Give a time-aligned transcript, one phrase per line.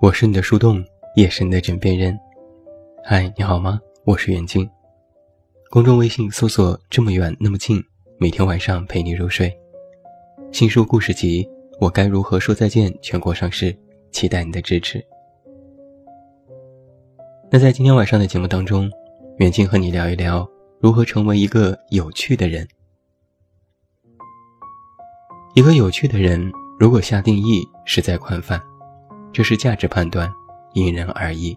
[0.00, 0.82] 我是你的树洞，
[1.14, 2.18] 也是你的枕边人。
[3.04, 3.78] 嗨，你好吗？
[4.06, 4.66] 我是远近。
[5.68, 7.84] 公众微信搜索“这么远那么近”，
[8.16, 9.54] 每天晚上陪你入睡。
[10.52, 11.44] 新书故事集
[11.78, 13.76] 《我该如何说再见》全国上市，
[14.10, 15.04] 期待你的支持。
[17.50, 18.90] 那在今天晚上的节目当中，
[19.36, 20.48] 远近和你聊一聊
[20.80, 22.66] 如何成为一个有趣的人。
[25.54, 28.58] 一个有趣的人，如果下定义，实在宽泛。
[29.32, 30.30] 这是价值判断，
[30.74, 31.56] 因人而异。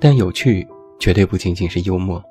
[0.00, 0.66] 但有趣
[0.98, 2.22] 绝对不仅仅是幽默，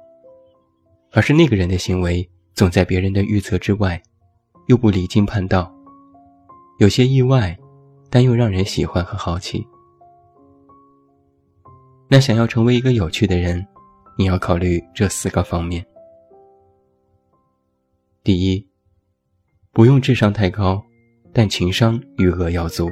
[1.11, 4.01] 而是那个人的行为总在别人的预测之外，
[4.67, 5.71] 又不离经叛道，
[6.79, 7.57] 有些意外，
[8.09, 9.65] 但又让人喜欢和好奇。
[12.07, 13.63] 那想要成为一个有趣的人，
[14.17, 15.85] 你要考虑这四个方面：
[18.23, 18.67] 第一，
[19.71, 20.83] 不用智商太高，
[21.31, 22.89] 但情商余额要足。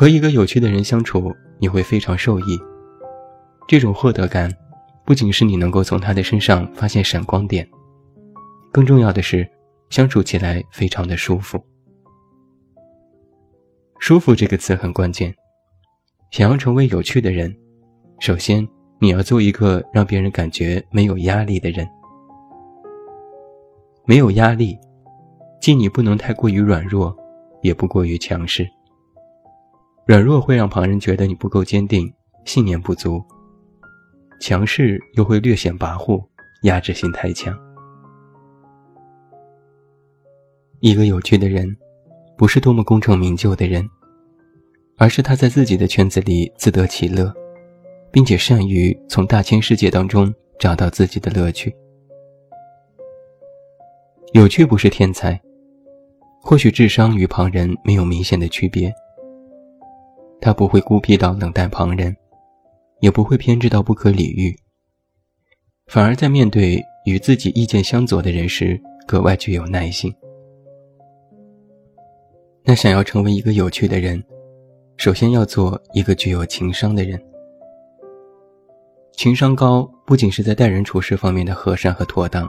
[0.00, 2.58] 和一个有趣的人相处，你会非常受益。
[3.68, 4.50] 这种获得感，
[5.04, 7.68] 不仅是你能够从他的身上发现闪光点，
[8.72, 9.46] 更重要的是，
[9.90, 11.62] 相处起来非常的舒服。
[13.98, 15.34] 舒服这个词很关键。
[16.30, 17.54] 想要成为有趣的人，
[18.20, 18.66] 首先
[19.00, 21.86] 你要做一个让别人感觉没有压力的人。
[24.06, 24.78] 没有压力，
[25.60, 27.14] 既你不能太过于软弱，
[27.60, 28.66] 也不过于强势。
[30.10, 32.12] 软弱会让旁人觉得你不够坚定，
[32.44, 33.24] 信念不足；
[34.40, 36.20] 强势又会略显跋扈，
[36.64, 37.56] 压制性太强。
[40.80, 41.76] 一个有趣的人，
[42.36, 43.88] 不是多么功成名就的人，
[44.98, 47.32] 而是他在自己的圈子里自得其乐，
[48.10, 51.72] 并且善于从大千世界当中找到自己的乐趣。
[54.32, 55.40] 有趣不是天才，
[56.42, 58.92] 或许智商与旁人没有明显的区别。
[60.40, 62.16] 他不会孤僻到冷淡旁人，
[63.00, 64.56] 也不会偏执到不可理喻，
[65.86, 70.14] 反而在面对与自己意见相左的人时，格外具有耐心。
[72.64, 74.22] 那想要成为一个有趣的人，
[74.96, 77.20] 首先要做一个具有情商的人。
[79.12, 82.48] 情商高，不仅是在待人处事方面的和善和妥当，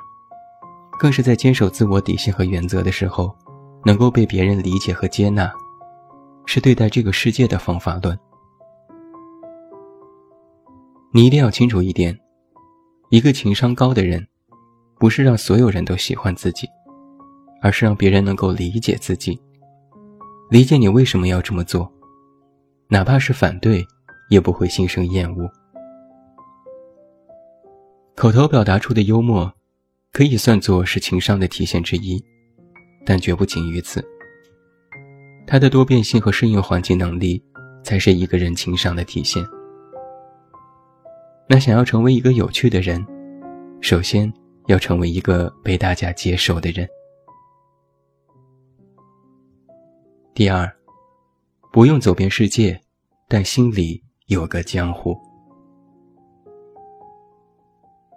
[0.98, 3.36] 更是在坚守自我底线和原则的时候，
[3.86, 5.52] 能够被别人理解和接纳。
[6.46, 8.18] 是对待这个世界的方法论。
[11.14, 12.18] 你一定要清楚一点：
[13.10, 14.26] 一个情商高的人，
[14.98, 16.68] 不是让所有人都喜欢自己，
[17.62, 19.40] 而是让别人能够理解自己，
[20.50, 21.92] 理解你为什么要这么做，
[22.88, 23.86] 哪怕是反对，
[24.30, 25.50] 也不会心生厌恶。
[28.16, 29.52] 口头表达出的幽默，
[30.14, 32.24] 可以算作是情商的体现之一，
[33.06, 34.06] 但绝不仅于此。
[35.52, 37.44] 他的多变性和适应环境能力，
[37.84, 39.46] 才是一个人情商的体现。
[41.46, 43.06] 那想要成为一个有趣的人，
[43.82, 44.32] 首先
[44.68, 46.88] 要成为一个被大家接受的人。
[50.34, 50.74] 第二，
[51.70, 52.80] 不用走遍世界，
[53.28, 55.14] 但心里有个江湖。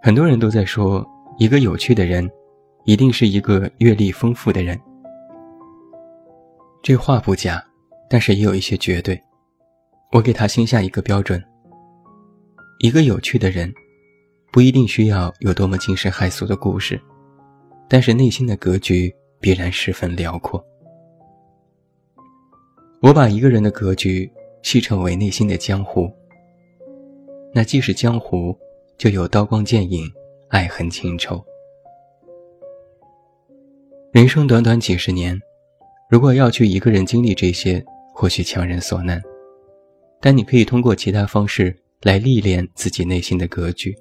[0.00, 1.04] 很多人都在说，
[1.36, 2.30] 一个有趣的人，
[2.84, 4.80] 一定是一个阅历丰富的人。
[6.84, 7.64] 这话不假，
[8.10, 9.18] 但是也有一些绝对。
[10.12, 11.42] 我给他先下一个标准：
[12.80, 13.72] 一个有趣的人，
[14.52, 17.00] 不一定需要有多么惊世骇俗的故事，
[17.88, 20.62] 但是内心的格局必然十分辽阔。
[23.00, 24.30] 我把一个人的格局
[24.60, 26.12] 戏称为内心的江湖。
[27.54, 28.54] 那既是江湖，
[28.98, 30.06] 就有刀光剑影、
[30.50, 31.42] 爱恨情仇。
[34.12, 35.40] 人生短短几十年。
[36.10, 37.82] 如果要去一个人经历这些，
[38.12, 39.20] 或许强人所难，
[40.20, 43.96] 但你可以通过其他方式来历练自己内心的格局。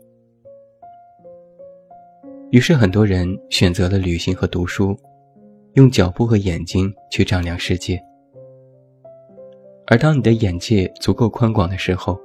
[2.51, 4.95] 于是，很多人选择了旅行和读书，
[5.73, 7.99] 用脚步和眼睛去丈量世界。
[9.87, 12.19] 而当你的眼界足够宽广的时候，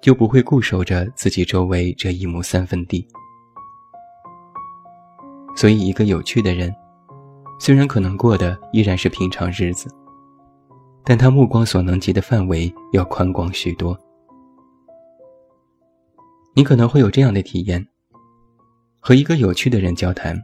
[0.00, 3.06] 就不会固守着自己周围这一亩三分地。
[5.54, 6.74] 所以，一个有趣的人。
[7.64, 9.88] 虽然可能过的依然是平常日子，
[11.04, 13.96] 但他目光所能及的范围要宽广许多。
[16.56, 17.86] 你可能会有这样的体验：
[18.98, 20.36] 和一个有趣的人交谈，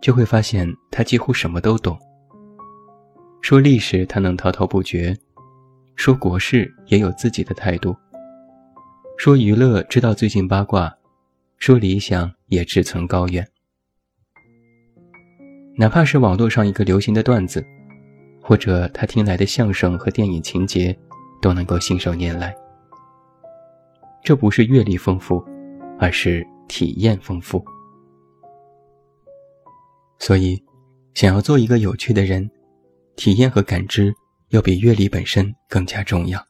[0.00, 1.98] 就会发现他几乎什么都懂。
[3.40, 5.12] 说历史，他能滔滔不绝；
[5.96, 7.92] 说国事，也有自己的态度；
[9.16, 10.88] 说娱乐，知道最近八卦；
[11.58, 13.44] 说理想，也志存高远。
[15.80, 17.64] 哪怕是网络上一个流行的段子，
[18.42, 20.96] 或者他听来的相声和电影情节，
[21.40, 22.52] 都能够信手拈来。
[24.24, 25.40] 这不是阅历丰富，
[25.96, 27.64] 而是体验丰富。
[30.18, 30.60] 所以，
[31.14, 32.50] 想要做一个有趣的人，
[33.14, 34.12] 体验和感知
[34.48, 36.44] 要比阅历本身更加重要。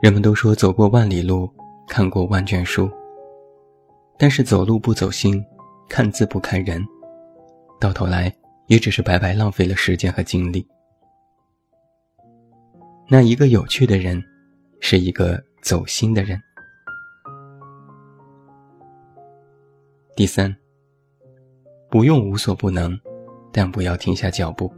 [0.00, 1.46] 人们都说走过万里路，
[1.86, 2.90] 看过万卷书，
[4.18, 5.44] 但是走路不走心，
[5.94, 6.82] 看字不看人，
[7.78, 8.34] 到头来
[8.66, 10.66] 也只是白白浪费了时间和精力。
[13.10, 14.24] 那一个有趣的人，
[14.80, 16.40] 是一个走心的人。
[20.16, 20.56] 第三。
[21.90, 22.98] 不用无所不能，
[23.52, 24.72] 但不要停下脚步。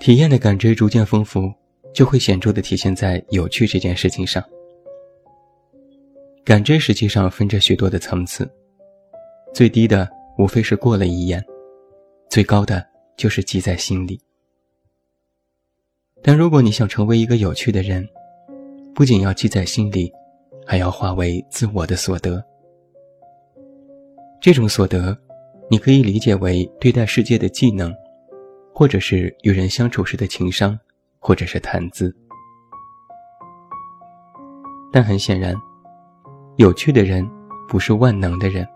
[0.00, 1.48] 体验的感知逐渐丰富，
[1.92, 4.42] 就会显著的体现在有趣这件事情上。
[6.44, 8.50] 感知实际上分着许多的层次，
[9.54, 11.40] 最低的无非是过了一眼，
[12.28, 12.84] 最高的
[13.16, 14.20] 就是记在心里。
[16.24, 18.04] 但如果你想成为一个有趣的人，
[18.96, 20.12] 不仅要记在心里，
[20.66, 22.44] 还要化为自我的所得。
[24.40, 25.16] 这种所得，
[25.70, 27.94] 你可以理解为对待世界的技能，
[28.74, 30.76] 或者是与人相处时的情商，
[31.20, 32.12] 或者是谈资。
[34.92, 35.54] 但很显然，
[36.56, 37.24] 有趣的人
[37.68, 38.66] 不是万能的人。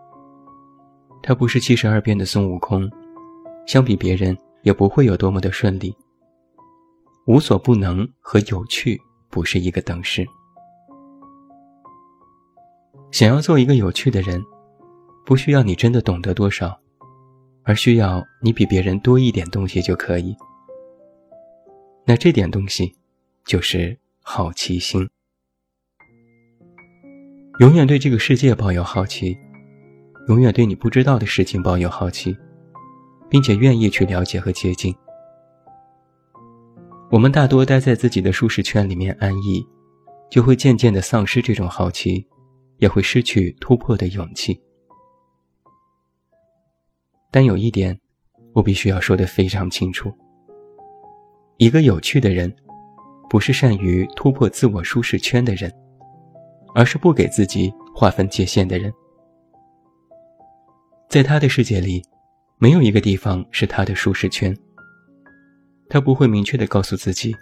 [1.22, 2.90] 他不是七十二变的孙悟空，
[3.66, 5.94] 相比别人也不会有多么的顺利。
[7.26, 10.26] 无所不能和有趣不是一个等式。
[13.10, 14.42] 想要做一个有趣的人。
[15.26, 16.80] 不需要你真的懂得多少，
[17.62, 20.34] 而需要你比别人多一点东西就可以。
[22.06, 22.94] 那这点东西，
[23.44, 25.06] 就是好奇心。
[27.60, 29.36] 永远对这个世界抱有好奇，
[30.28, 32.36] 永远对你不知道的事情抱有好奇，
[33.30, 34.94] 并且愿意去了解和接近。
[37.10, 39.66] 我们大多待在自己的舒适圈里面安逸，
[40.30, 42.26] 就会渐渐的丧失这种好奇，
[42.76, 44.60] 也会失去突破的勇气。
[47.30, 47.98] 但有一点，
[48.52, 50.12] 我必须要说的非常清楚：
[51.56, 52.54] 一个有趣的人，
[53.30, 55.72] 不是善于突破自我舒适圈的人，
[56.74, 58.92] 而是不给自己划分界限的人。
[61.08, 62.04] 在他的世界里，
[62.58, 64.54] 没有一个地方是他的舒适圈。
[65.88, 67.34] 他不会明确的告诉自己，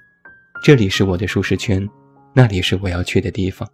[0.63, 1.85] 这里是我的舒适圈，
[2.33, 3.69] 那里是我要去的地方。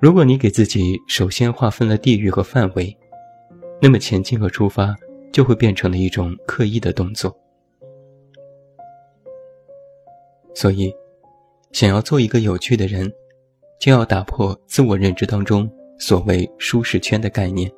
[0.00, 2.96] 如果你给自己首先划分了地域和范围，
[3.82, 4.96] 那么前进和出发
[5.30, 7.36] 就会变成了一种刻意的动作。
[10.54, 10.90] 所以，
[11.70, 13.12] 想要做一个有趣的人，
[13.78, 15.70] 就要打破自我认知当中
[16.02, 17.70] 所谓舒适圈的概念。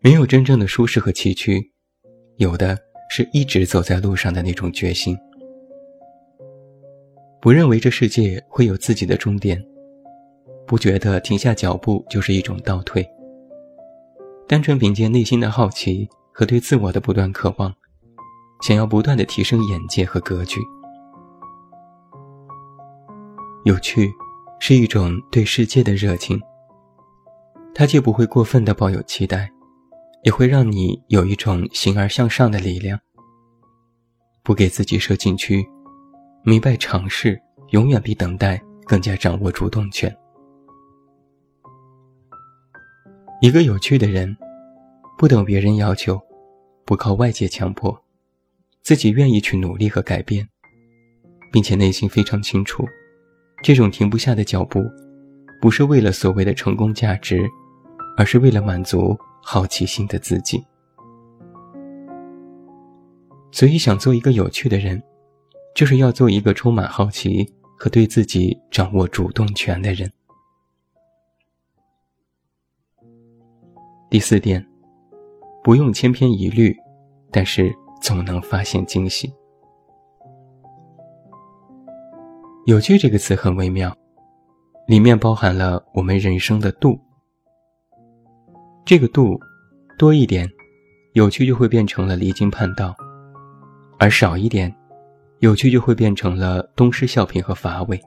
[0.00, 1.62] 没有真正的舒适和崎岖，
[2.36, 2.78] 有的
[3.10, 5.14] 是一直走在路上的那种决心。
[7.42, 9.62] 不认为这世界会有自己的终点，
[10.66, 13.06] 不觉得停下脚步就是一种倒退。
[14.48, 17.70] 单纯凭借内心的好奇和对自我的不断渴望，
[18.62, 20.58] 想要不断的提升眼界和格局。
[23.64, 24.10] 有趣，
[24.64, 26.40] 是一种对世界的热情。
[27.74, 29.50] 它既不会过分的抱有期待，
[30.22, 32.96] 也会让你有一种形而向上的力量。
[34.44, 35.66] 不给自己设禁区，
[36.44, 37.36] 明白尝试
[37.70, 40.16] 永远比等待更加掌握主动权。
[43.40, 44.36] 一个有趣的人，
[45.18, 46.20] 不等别人要求，
[46.84, 48.00] 不靠外界强迫，
[48.80, 50.48] 自己愿意去努力和改变，
[51.50, 52.86] 并且内心非常清楚，
[53.62, 54.82] 这种停不下的脚步，
[55.60, 57.48] 不是为了所谓的成功价值，
[58.16, 60.62] 而是为了满足好奇心的自己。
[63.52, 65.00] 所以，想做一个有趣的人，
[65.74, 70.10] 就是要做一个充满好奇和对自己掌握主动权的人。
[74.10, 74.66] 第四点，
[75.62, 76.76] 不用千篇一律，
[77.30, 79.32] 但是总能发现惊喜。
[82.64, 83.92] 有趣这个词很微妙，
[84.86, 86.98] 里面包含了我们人生的度。
[88.84, 89.38] 这个度
[89.98, 90.48] 多一点，
[91.14, 92.94] 有趣就会变成了离经叛道；
[93.98, 94.72] 而少一点，
[95.40, 98.00] 有趣就会变成了东施效颦和乏味。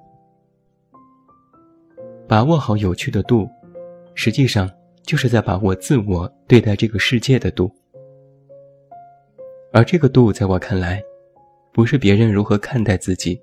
[2.27, 3.49] 把握好有趣的度，
[4.13, 4.69] 实际上。
[5.05, 7.71] 就是在把握自我对待这个世界的度，
[9.71, 10.99] 而这个度在我看来，
[11.71, 13.39] 不是别人如何看待自己，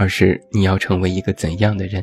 [0.00, 2.02] 而是你要成为一个怎样的人。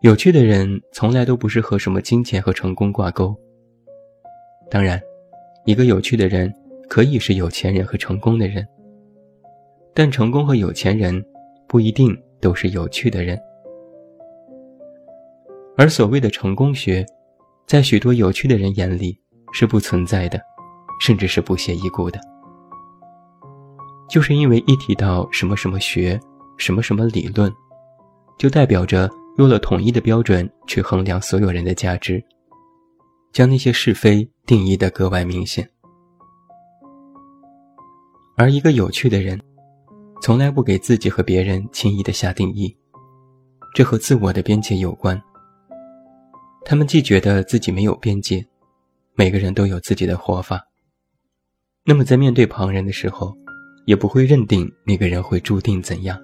[0.00, 3.32] 有趣的人从来都不是和什么金钱和成功挂钩。
[4.68, 5.00] 当然，
[5.64, 6.52] 一个有趣的人
[6.88, 8.66] 可以是有钱人和成功的人，
[9.94, 11.24] 但成功和有钱人
[11.68, 13.38] 不一定都是有趣的人。
[15.76, 17.06] 而所谓的成功学，
[17.68, 19.16] 在许多有趣的人眼里
[19.52, 20.40] 是不存在的，
[21.00, 22.18] 甚至是不屑一顾的。
[24.08, 26.20] 就是因为一提到什么什么学、
[26.56, 27.52] 什么什么理论，
[28.38, 32.22] 就代表着用了统一的标准去衡量所有人的价值，
[33.32, 35.68] 将那些是非定义的格外明显。
[38.36, 39.40] 而一个有趣的人，
[40.20, 42.76] 从来不给自己和别人轻易的下定义，
[43.74, 45.20] 这和自我的边界有关。
[46.64, 48.44] 他们既觉得自己没有边界，
[49.14, 50.64] 每个人都有自己的活法，
[51.84, 53.36] 那么在面对旁人的时候，
[53.84, 56.18] 也不会认定那个人会注定怎样。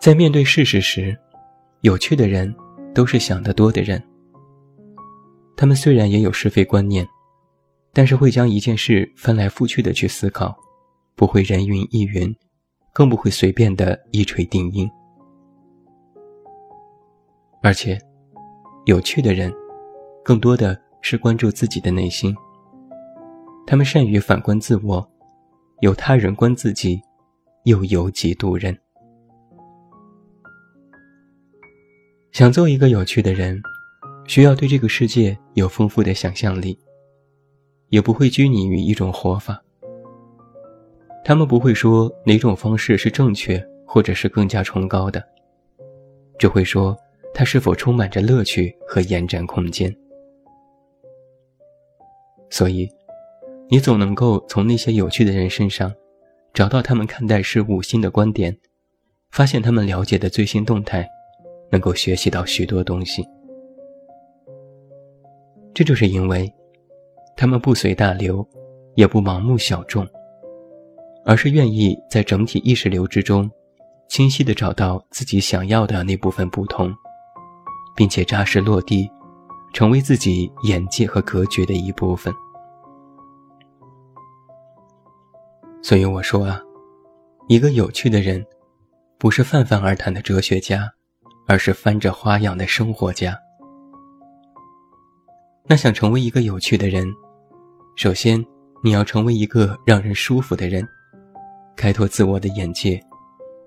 [0.00, 1.16] 在面对事实时，
[1.80, 2.54] 有趣的人
[2.94, 4.02] 都是想得多的人。
[5.56, 7.06] 他们虽然也有是非观念，
[7.92, 10.54] 但是会将一件事翻来覆去的去思考，
[11.14, 12.32] 不会人云亦云，
[12.92, 14.88] 更不会随便的一锤定音。
[17.62, 17.98] 而且，
[18.84, 19.52] 有趣的人，
[20.22, 22.36] 更多的是关注自己的内心。
[23.66, 25.06] 他们善于反观自我，
[25.80, 27.02] 有他人观自己，
[27.64, 28.76] 又由己度人。
[32.30, 33.60] 想做一个有趣的人，
[34.26, 36.78] 需要对这个世界有丰富的想象力，
[37.88, 39.60] 也不会拘泥于一种活法。
[41.24, 45.22] 他们不会说哪种方式是正确，或者是更加崇高的，
[46.38, 46.96] 只会说。
[47.38, 49.94] 它是否充满着乐趣和延展空间？
[52.48, 52.90] 所以，
[53.68, 55.92] 你总能够从那些有趣的人身上，
[56.54, 58.56] 找到他们看待事物新的观点，
[59.30, 61.08] 发现他们了解的最新动态，
[61.70, 63.26] 能够学习到许多东西。
[65.74, 66.52] 这就是因为，
[67.36, 68.46] 他们不随大流，
[68.94, 70.06] 也不盲目小众，
[71.24, 73.50] 而是愿意在整体意识流之中，
[74.08, 76.94] 清晰的找到自己想要的那部分不同。
[77.96, 79.10] 并且扎实落地，
[79.72, 82.30] 成为自己眼界和格局的一部分。
[85.86, 86.60] 所以我说啊，
[87.46, 88.44] 一个有趣的人，
[89.18, 90.92] 不是泛泛而谈的哲学家，
[91.46, 93.38] 而是翻着花样的生活家。
[95.68, 97.06] 那想成为一个有趣的人，
[97.94, 98.44] 首先
[98.82, 100.84] 你要成为一个让人舒服的人，
[101.76, 103.00] 开拓自我的眼界，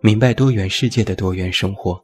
[0.02, 2.04] 明白多元世界的多元生活。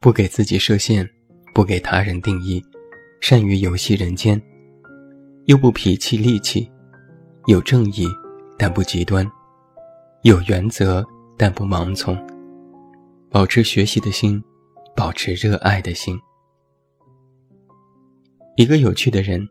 [0.00, 1.06] 不给自己设限，
[1.52, 2.64] 不给他人定义，
[3.20, 4.40] 善于游戏人间，
[5.44, 6.66] 又不脾气戾气，
[7.46, 8.08] 有正义
[8.58, 9.30] 但不极端，
[10.22, 11.04] 有原则
[11.36, 12.16] 但不盲从，
[13.30, 14.42] 保持学习的心，
[14.96, 16.18] 保持热爱的心。
[18.56, 19.46] 一个有趣的人，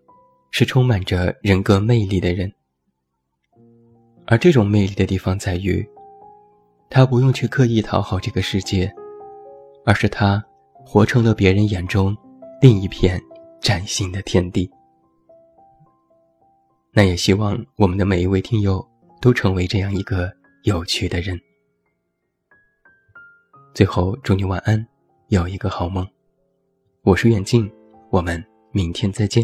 [0.49, 2.51] 是充满着人格魅力的人，
[4.25, 5.87] 而这种魅力的地方在于，
[6.89, 8.91] 他不用去刻意讨好这个世界。
[9.85, 10.41] 而是他，
[10.85, 12.15] 活成了别人眼中
[12.61, 13.21] 另一片
[13.59, 14.71] 崭新的天地。
[16.95, 18.87] 那也希望我们的每一位听友
[19.19, 20.31] 都成为这样一个
[20.61, 21.39] 有趣的人。
[23.73, 24.85] 最后，祝你晚安，
[25.29, 26.07] 有一个好梦。
[27.01, 27.67] 我是远近，
[28.11, 29.43] 我们明天再见。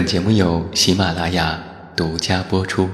[0.00, 1.62] 本节目由喜马拉雅
[1.94, 2.88] 独家播出。